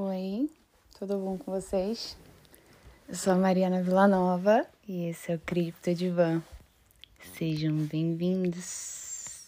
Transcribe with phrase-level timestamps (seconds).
[0.00, 0.48] Oi,
[0.96, 2.16] tudo bom com vocês?
[3.08, 6.40] Eu sou a Mariana Villanova e esse é o Cripto Divan.
[7.36, 9.42] Sejam bem-vindos.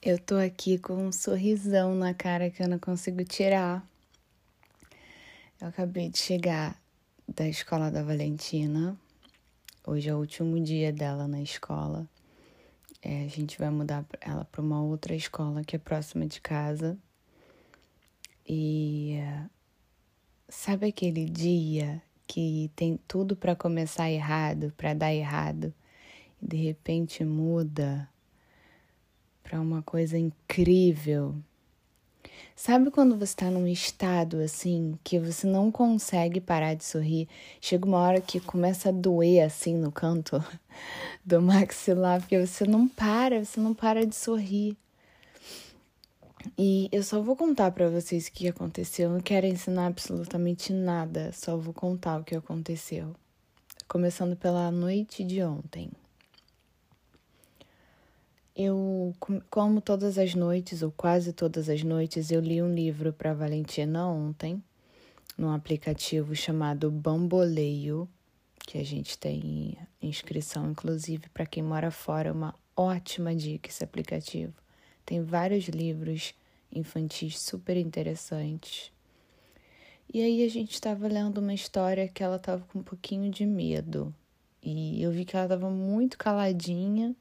[0.00, 3.84] Eu tô aqui com um sorrisão na cara que eu não consigo tirar.
[5.60, 6.80] Eu acabei de chegar
[7.26, 8.96] da escola da Valentina.
[9.84, 12.08] Hoje é o último dia dela na escola.
[13.02, 16.96] É, a gente vai mudar ela para uma outra escola que é próxima de casa.
[18.48, 19.18] E
[20.48, 25.74] sabe aquele dia que tem tudo para começar errado, para dar errado,
[26.40, 28.08] e de repente muda
[29.42, 31.34] para uma coisa incrível.
[32.54, 37.28] Sabe quando você está num estado assim que você não consegue parar de sorrir?
[37.60, 40.42] Chega uma hora que começa a doer assim no canto
[41.24, 44.76] do maxilar, porque você não para, você não para de sorrir.
[46.58, 49.08] E eu só vou contar para vocês o que aconteceu.
[49.08, 53.14] Eu não quero ensinar absolutamente nada, só vou contar o que aconteceu.
[53.88, 55.90] Começando pela noite de ontem.
[58.54, 59.14] Eu,
[59.48, 64.06] como todas as noites, ou quase todas as noites, eu li um livro para Valentina
[64.06, 64.62] ontem,
[65.38, 68.06] num aplicativo chamado Bamboleio,
[68.66, 73.82] que a gente tem inscrição, inclusive, para quem mora fora, é uma ótima dica esse
[73.82, 74.52] aplicativo.
[75.04, 76.34] Tem vários livros
[76.70, 78.92] infantis super interessantes.
[80.12, 83.46] E aí a gente estava lendo uma história que ela estava com um pouquinho de
[83.46, 84.14] medo.
[84.62, 87.16] E eu vi que ela estava muito caladinha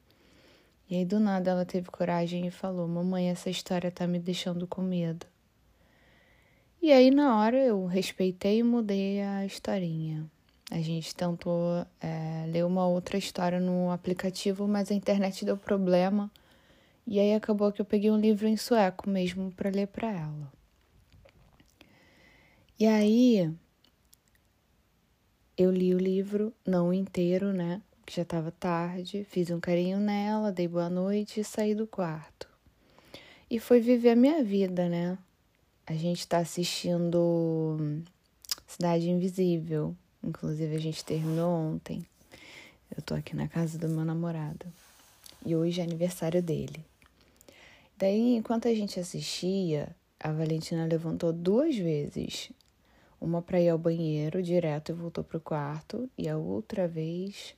[0.91, 4.67] e aí do nada ela teve coragem e falou: Mamãe, essa história tá me deixando
[4.67, 5.25] com medo.
[6.81, 10.29] E aí na hora eu respeitei e mudei a historinha.
[10.69, 16.29] A gente tentou é, ler uma outra história no aplicativo, mas a internet deu problema.
[17.07, 20.51] E aí acabou que eu peguei um livro em sueco mesmo para ler para ela.
[22.77, 23.49] E aí
[25.57, 27.81] eu li o livro, não inteiro, né?
[28.05, 32.47] Que já estava tarde, fiz um carinho nela, dei boa noite e saí do quarto.
[33.49, 35.17] E foi viver a minha vida, né?
[35.85, 38.01] A gente está assistindo
[38.65, 39.95] Cidade Invisível.
[40.23, 42.05] Inclusive, a gente terminou ontem.
[42.95, 44.65] Eu tô aqui na casa do meu namorado.
[45.45, 46.85] E hoje é aniversário dele.
[47.97, 52.51] Daí, enquanto a gente assistia, a Valentina levantou duas vezes.
[53.19, 57.53] Uma para ir ao banheiro direto e voltou pro quarto, e a outra vez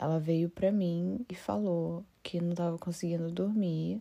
[0.00, 4.00] ela veio para mim e falou que não estava conseguindo dormir.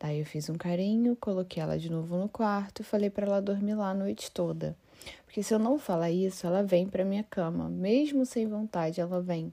[0.00, 3.42] Daí eu fiz um carinho, coloquei ela de novo no quarto e falei para ela
[3.42, 4.74] dormir lá a noite toda.
[5.26, 9.20] Porque se eu não falar isso, ela vem para minha cama, mesmo sem vontade, ela
[9.20, 9.52] vem.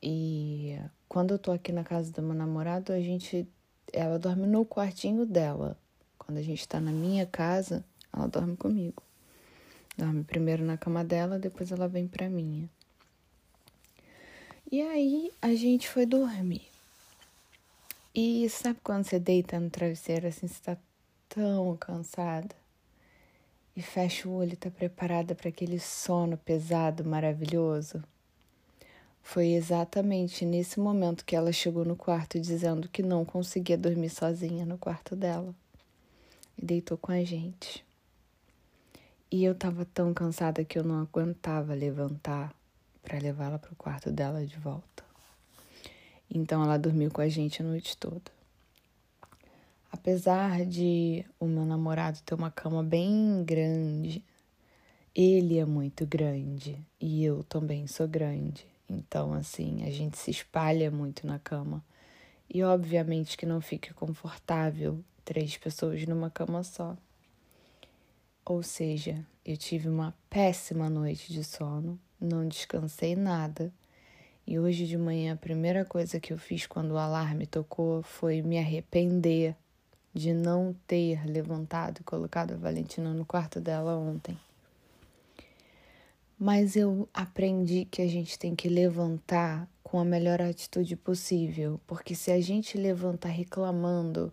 [0.00, 3.48] E quando eu tô aqui na casa do meu namorado, a gente
[3.92, 5.76] ela dorme no quartinho dela.
[6.16, 9.02] Quando a gente tá na minha casa, ela dorme comigo.
[9.98, 12.70] Dorme primeiro na cama dela, depois ela vem pra minha.
[14.72, 16.62] E aí a gente foi dormir.
[18.14, 20.76] E sabe quando você deita no travesseiro assim, você tá
[21.28, 22.54] tão cansada?
[23.74, 28.00] E fecha o olho e tá preparada para aquele sono pesado, maravilhoso?
[29.24, 34.64] Foi exatamente nesse momento que ela chegou no quarto dizendo que não conseguia dormir sozinha
[34.64, 35.52] no quarto dela.
[36.56, 37.84] E deitou com a gente.
[39.32, 42.54] E eu tava tão cansada que eu não aguentava levantar
[43.10, 45.02] para levá-la para o quarto dela de volta.
[46.32, 48.30] Então ela dormiu com a gente a noite toda.
[49.90, 54.22] Apesar de o meu namorado ter uma cama bem grande,
[55.12, 58.64] ele é muito grande e eu também sou grande.
[58.88, 61.84] Então, assim, a gente se espalha muito na cama.
[62.48, 66.96] E obviamente que não fica confortável três pessoas numa cama só.
[68.44, 73.72] Ou seja, eu tive uma péssima noite de sono não descansei nada.
[74.46, 78.42] E hoje de manhã a primeira coisa que eu fiz quando o alarme tocou foi
[78.42, 79.54] me arrepender
[80.12, 84.36] de não ter levantado e colocado a Valentina no quarto dela ontem.
[86.38, 92.14] Mas eu aprendi que a gente tem que levantar com a melhor atitude possível, porque
[92.14, 94.32] se a gente levanta reclamando,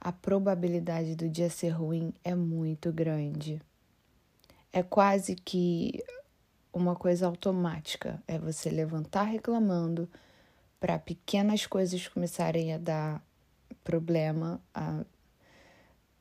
[0.00, 3.60] a probabilidade do dia ser ruim é muito grande.
[4.72, 6.02] É quase que
[6.72, 10.08] uma coisa automática, é você levantar reclamando
[10.78, 13.22] para pequenas coisas começarem a dar
[13.84, 15.04] problema, a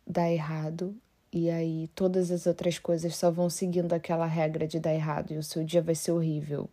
[0.05, 0.95] dar errado,
[1.31, 5.37] e aí todas as outras coisas só vão seguindo aquela regra de dar errado e
[5.37, 6.67] o seu dia vai ser horrível.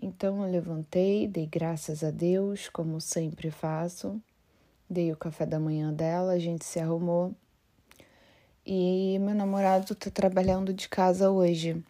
[0.00, 4.20] Então eu levantei, dei graças a Deus, como sempre faço.
[4.90, 7.34] Dei o café da manhã dela, a gente se arrumou.
[8.64, 11.82] E meu namorado tá trabalhando de casa hoje.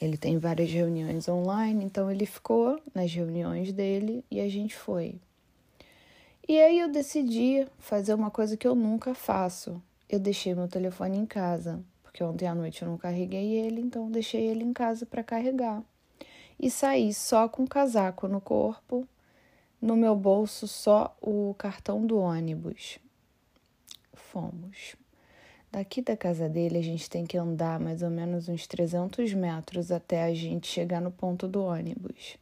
[0.00, 5.16] Ele tem várias reuniões online, então ele ficou nas reuniões dele e a gente foi.
[6.46, 9.80] E aí eu decidi fazer uma coisa que eu nunca faço.
[10.08, 14.10] Eu deixei meu telefone em casa, porque ontem à noite eu não carreguei ele, então
[14.10, 15.82] deixei ele em casa para carregar.
[16.60, 19.08] E saí só com o casaco no corpo,
[19.80, 22.98] no meu bolso só o cartão do ônibus.
[24.12, 24.96] Fomos.
[25.74, 29.90] Daqui da casa dele a gente tem que andar mais ou menos uns 300 metros
[29.90, 32.36] até a gente chegar no ponto do ônibus.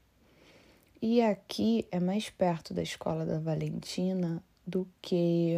[1.01, 5.55] E aqui é mais perto da escola da Valentina do que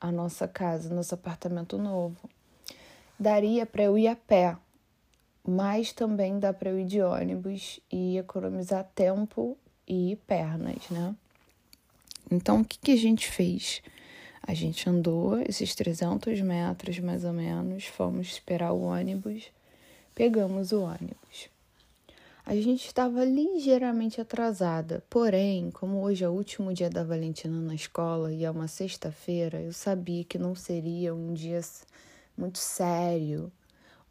[0.00, 2.28] a nossa casa, nosso apartamento novo.
[3.16, 4.56] Daria para eu ir a pé,
[5.46, 9.56] mas também dá para eu ir de ônibus e economizar tempo
[9.86, 11.14] e pernas, né?
[12.28, 13.80] Então, o que, que a gente fez?
[14.42, 19.44] A gente andou esses 300 metros mais ou menos, fomos esperar o ônibus,
[20.14, 21.48] pegamos o ônibus.
[22.44, 27.74] A gente estava ligeiramente atrasada, porém, como hoje é o último dia da Valentina na
[27.74, 31.60] escola e é uma sexta-feira, eu sabia que não seria um dia
[32.36, 33.52] muito sério,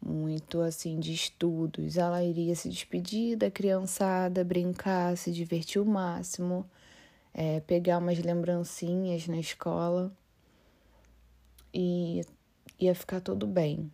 [0.00, 1.96] muito assim de estudos.
[1.96, 6.64] Ela iria se despedir da criançada, brincar, se divertir o máximo,
[7.32, 10.12] é, pegar umas lembrancinhas na escola
[11.72, 12.22] e
[12.78, 13.90] ia ficar tudo bem.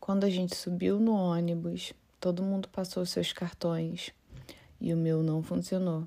[0.00, 4.12] Quando a gente subiu no ônibus, Todo mundo passou seus cartões
[4.80, 6.06] e o meu não funcionou.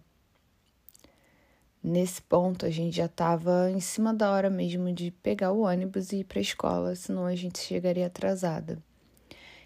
[1.83, 6.13] Nesse ponto, a gente já estava em cima da hora mesmo de pegar o ônibus
[6.13, 8.81] e ir para a escola, senão a gente chegaria atrasada.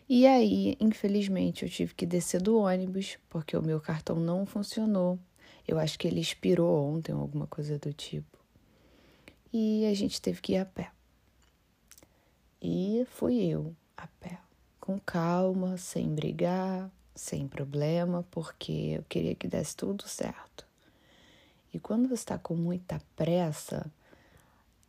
[0.09, 5.19] E aí, infelizmente, eu tive que descer do ônibus porque o meu cartão não funcionou.
[5.69, 8.39] Eu acho que ele expirou ontem, alguma coisa do tipo.
[9.53, 10.89] E a gente teve que ir a pé.
[12.59, 14.39] E fui eu a pé
[14.79, 20.65] com calma, sem brigar, sem problema, porque eu queria que desse tudo certo.
[21.71, 23.85] E quando você está com muita pressa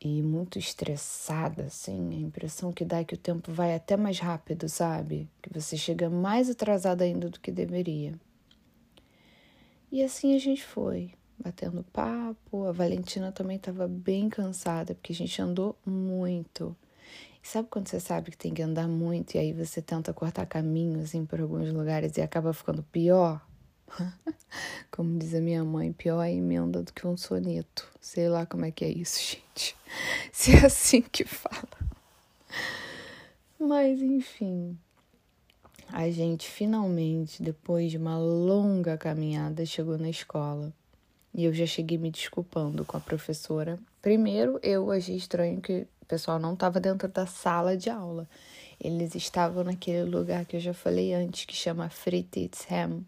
[0.01, 4.19] e muito estressada, assim, a impressão que dá é que o tempo vai até mais
[4.19, 5.29] rápido, sabe?
[5.43, 8.19] Que você chega mais atrasada ainda do que deveria.
[9.93, 12.67] E assim a gente foi, batendo papo.
[12.67, 16.77] A Valentina também estava bem cansada, porque a gente andou muito.
[17.43, 20.47] E sabe quando você sabe que tem que andar muito e aí você tenta cortar
[20.47, 23.45] caminho assim por alguns lugares e acaba ficando pior?
[24.91, 27.91] Como diz a minha mãe, pior é emenda do que um soneto.
[28.01, 29.19] Sei lá como é que é isso,
[29.55, 29.77] gente.
[30.33, 31.69] Se é assim que fala.
[33.59, 34.79] Mas enfim,
[35.93, 40.73] a gente finalmente, depois de uma longa caminhada, chegou na escola.
[41.33, 43.79] E eu já cheguei me desculpando com a professora.
[44.03, 48.29] Primeiro, eu achei estranho que pessoal não estava dentro da sala de aula.
[48.81, 53.07] Eles estavam naquele lugar que eu já falei antes, que chama Fritidshem,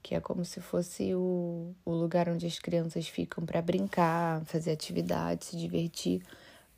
[0.00, 4.70] que é como se fosse o, o lugar onde as crianças ficam para brincar, fazer
[4.70, 6.22] atividades, se divertir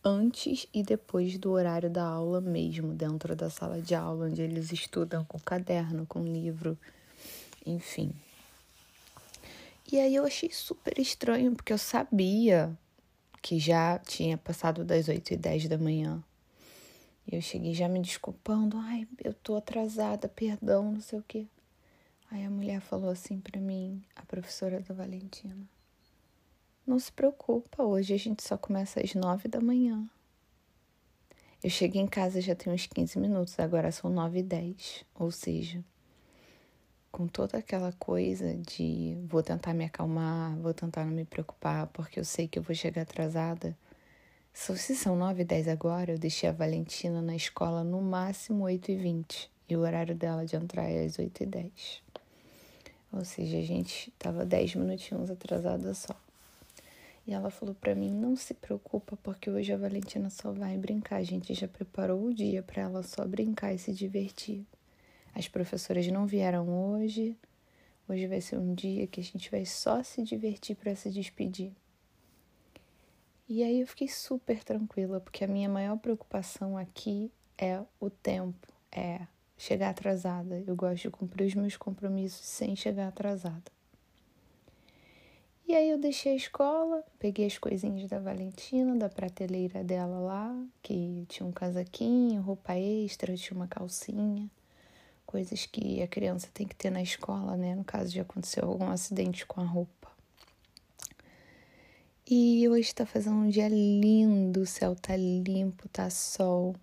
[0.05, 4.71] antes e depois do horário da aula mesmo, dentro da sala de aula, onde eles
[4.71, 6.79] estudam com caderno, com livro,
[7.65, 8.13] enfim.
[9.91, 12.77] E aí eu achei super estranho, porque eu sabia
[13.41, 16.23] que já tinha passado das 8 e 10 da manhã.
[17.31, 21.47] E eu cheguei já me desculpando, ai, eu tô atrasada, perdão, não sei o quê.
[22.31, 25.57] Aí a mulher falou assim para mim, a professora da Valentina:
[26.87, 30.07] Não se preocupa, hoje a gente só começa às 9 da manhã.
[31.63, 35.31] Eu cheguei em casa já tem uns 15 minutos, agora são 9 e 10, ou
[35.31, 35.83] seja,
[37.11, 42.21] com toda aquela coisa de vou tentar me acalmar, vou tentar não me preocupar, porque
[42.21, 43.75] eu sei que eu vou chegar atrasada.
[44.53, 48.91] Se são 9 e 10 agora, eu deixei a Valentina na escola no máximo 8
[48.91, 52.03] e 20 e o horário dela de entrar é às 8 e 10.
[53.11, 56.15] Ou seja, a gente tava 10 minutinhos atrasada só.
[57.27, 61.17] E ela falou para mim: não se preocupa, porque hoje a Valentina só vai brincar.
[61.17, 64.65] A gente já preparou o dia para ela só brincar e se divertir.
[65.35, 67.37] As professoras não vieram hoje.
[68.09, 71.73] Hoje vai ser um dia que a gente vai só se divertir para se despedir.
[73.49, 78.69] E aí eu fiquei super tranquila, porque a minha maior preocupação aqui é o tempo,
[78.93, 79.27] é
[79.57, 80.63] chegar atrasada.
[80.67, 83.73] Eu gosto de cumprir os meus compromissos sem chegar atrasada.
[85.75, 90.57] E aí eu deixei a escola, peguei as coisinhas da Valentina, da prateleira dela lá,
[90.81, 94.49] que tinha um casaquinho, roupa extra, tinha uma calcinha
[95.27, 97.75] coisas que a criança tem que ter na escola, né?
[97.75, 100.09] No caso de acontecer algum acidente com a roupa.
[102.25, 106.77] E hoje está fazendo um dia lindo, o céu tá limpo, tá sol.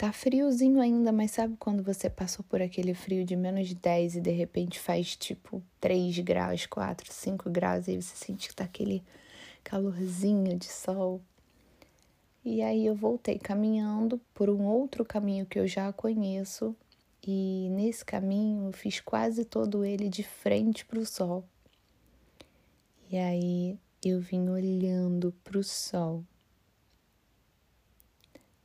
[0.00, 4.16] Tá friozinho ainda, mas sabe quando você passou por aquele frio de menos de 10
[4.16, 8.64] e de repente faz tipo 3 graus, 4, 5 graus e você sente que tá
[8.64, 9.02] aquele
[9.62, 11.20] calorzinho de sol?
[12.42, 16.74] E aí eu voltei caminhando por um outro caminho que eu já conheço
[17.22, 21.44] e nesse caminho eu fiz quase todo ele de frente para o sol.
[23.10, 26.24] E aí eu vim olhando para o sol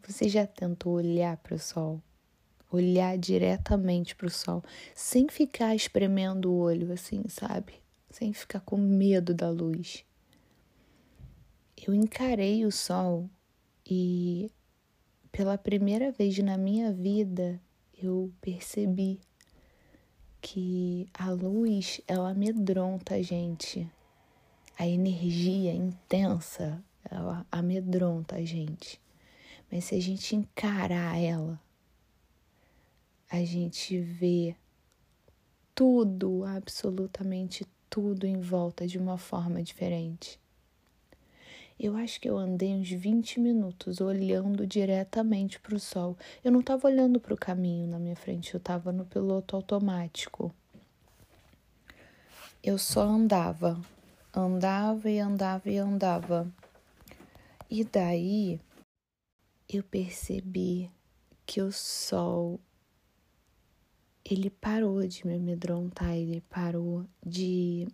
[0.06, 2.02] você já tentou olhar para o sol?
[2.72, 7.74] Olhar diretamente para o sol, sem ficar espremendo o olho assim, sabe?
[8.10, 10.04] Sem ficar com medo da luz.
[11.86, 13.30] Eu encarei o sol
[13.86, 14.52] e
[15.32, 17.62] pela primeira vez na minha vida
[18.02, 19.20] eu percebi
[20.42, 23.90] que a luz ela amedronta a gente.
[24.78, 29.00] A energia intensa ela amedronta a gente.
[29.76, 31.60] Mas se a gente encarar ela,
[33.30, 34.56] a gente vê
[35.76, 40.40] tudo, absolutamente tudo em volta de uma forma diferente.
[41.78, 46.18] Eu acho que eu andei uns 20 minutos olhando diretamente para o sol.
[46.42, 50.56] Eu não estava olhando para o caminho na minha frente, eu estava no piloto automático.
[52.64, 53.78] Eu só andava,
[54.34, 56.50] andava e andava e andava.
[57.70, 58.62] E daí
[59.68, 60.92] eu percebi
[61.46, 62.60] que o sol
[64.24, 67.88] ele parou de me amedrontar, ele parou de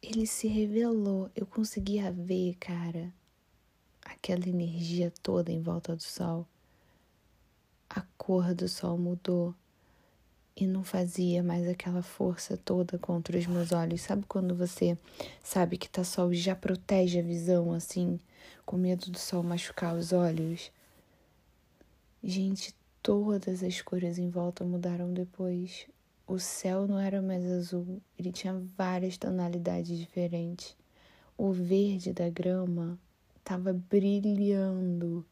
[0.00, 1.30] ele se revelou.
[1.34, 3.12] Eu conseguia ver, cara,
[4.02, 6.46] aquela energia toda em volta do sol.
[7.88, 9.54] A cor do sol mudou
[10.56, 14.02] e não fazia mais aquela força toda contra os meus olhos.
[14.02, 14.96] Sabe quando você
[15.42, 18.18] sabe que tá sol e já protege a visão assim?
[18.64, 20.70] com medo do sol machucar os olhos.
[22.22, 25.86] Gente, todas as cores em volta mudaram depois.
[26.26, 30.74] O céu não era mais azul, ele tinha várias tonalidades diferentes.
[31.36, 32.98] O verde da grama
[33.36, 35.24] estava brilhando.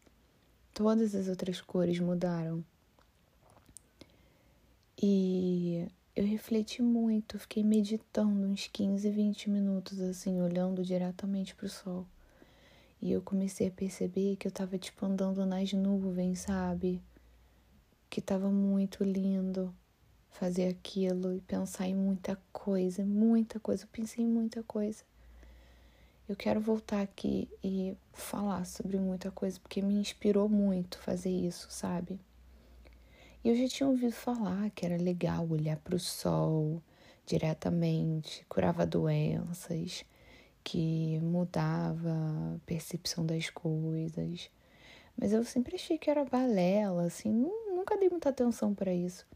[0.74, 2.62] Todas as outras cores mudaram.
[5.04, 11.68] E eu refleti muito, fiquei meditando uns 15, 20 minutos assim, olhando diretamente para o
[11.68, 12.06] sol.
[13.00, 17.02] E eu comecei a perceber que eu tava tipo andando nas nuvens, sabe?
[18.08, 19.74] Que tava muito lindo
[20.30, 23.82] fazer aquilo e pensar em muita coisa, muita coisa.
[23.82, 25.02] Eu pensei em muita coisa.
[26.28, 31.66] Eu quero voltar aqui e falar sobre muita coisa porque me inspirou muito fazer isso,
[31.70, 32.20] sabe?
[33.44, 36.80] E eu já tinha ouvido falar que era legal olhar para o sol
[37.26, 40.04] diretamente, curava doenças,
[40.62, 44.48] que mudava a percepção das coisas.
[45.16, 47.32] Mas eu sempre achei que era balela, assim,
[47.66, 49.26] nunca dei muita atenção para isso.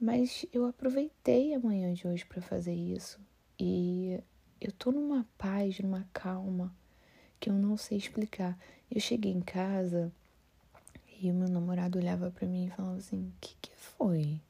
[0.00, 3.20] Mas eu aproveitei a manhã de hoje para fazer isso.
[3.58, 4.20] E
[4.60, 6.74] eu tô numa paz, numa calma
[7.38, 8.58] que eu não sei explicar.
[8.90, 10.12] Eu cheguei em casa
[11.20, 14.40] e o meu namorado olhava para mim e falava assim: "O que que foi?"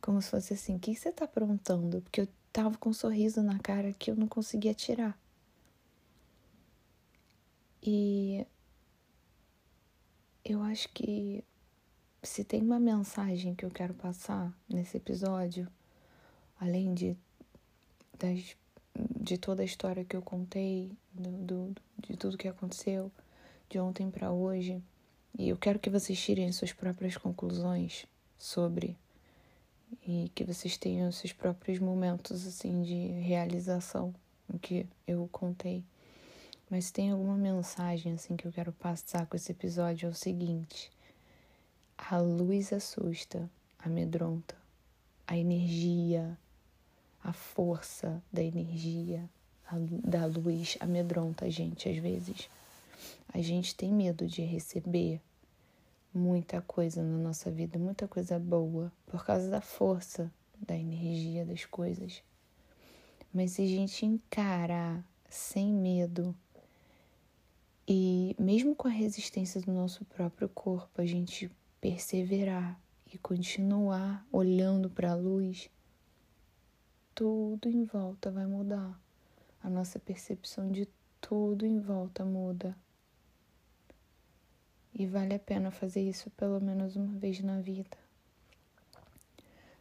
[0.00, 3.42] Como se fosse assim: "O que você tá aprontando?" Porque eu tava com um sorriso
[3.42, 5.18] na cara que eu não conseguia tirar.
[7.82, 8.46] E
[10.44, 11.44] eu acho que
[12.22, 15.66] se tem uma mensagem que eu quero passar nesse episódio,
[16.60, 17.16] além de,
[18.18, 18.56] das,
[19.20, 23.10] de toda a história que eu contei, do, do de tudo que aconteceu
[23.68, 24.82] de ontem para hoje,
[25.38, 28.06] e eu quero que vocês tirem suas próprias conclusões
[28.38, 28.96] sobre
[30.06, 34.14] e que vocês tenham seus próprios momentos assim de realização,
[34.48, 35.84] o que eu contei.
[36.70, 40.90] Mas tem alguma mensagem assim que eu quero passar com esse episódio é o seguinte:
[41.96, 43.48] a luz assusta,
[43.78, 44.56] amedronta,
[45.26, 46.36] a energia,
[47.22, 49.28] a força da energia,
[50.04, 52.48] da luz amedronta a gente às vezes.
[53.32, 55.20] A gente tem medo de receber
[56.12, 61.64] muita coisa na nossa vida, muita coisa boa, por causa da força da energia das
[61.64, 62.22] coisas.
[63.32, 66.34] Mas se a gente encarar sem medo
[67.88, 72.78] e mesmo com a resistência do nosso próprio corpo, a gente perseverar
[73.12, 75.70] e continuar olhando para a luz,
[77.14, 79.00] tudo em volta vai mudar.
[79.62, 80.86] A nossa percepção de
[81.20, 82.76] tudo em volta muda.
[84.94, 87.96] E vale a pena fazer isso pelo menos uma vez na vida.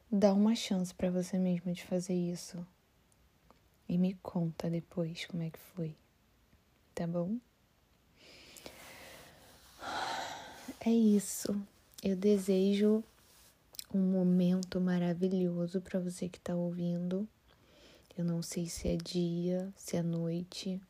[0.09, 2.65] Dá uma chance para você mesmo de fazer isso.
[3.87, 5.95] E me conta depois como é que foi.
[6.93, 7.37] Tá bom?
[10.85, 11.55] É isso.
[12.03, 13.03] Eu desejo
[13.93, 17.27] um momento maravilhoso para você que está ouvindo.
[18.17, 20.81] Eu não sei se é dia, se é noite.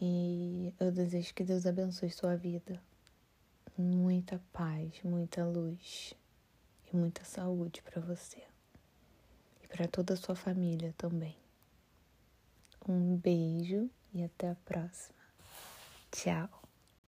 [0.00, 2.80] E eu desejo que Deus abençoe sua vida.
[3.76, 6.14] Muita paz, muita luz
[6.92, 8.40] e muita saúde para você.
[9.62, 11.36] E para toda a sua família também.
[12.88, 15.18] Um beijo e até a próxima.
[16.12, 16.57] Tchau.